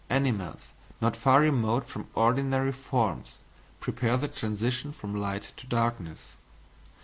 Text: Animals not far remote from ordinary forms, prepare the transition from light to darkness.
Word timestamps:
Animals 0.09 0.69
not 0.99 1.15
far 1.15 1.41
remote 1.41 1.87
from 1.87 2.07
ordinary 2.15 2.71
forms, 2.71 3.37
prepare 3.79 4.17
the 4.17 4.27
transition 4.27 4.91
from 4.93 5.13
light 5.15 5.49
to 5.57 5.67
darkness. 5.67 6.33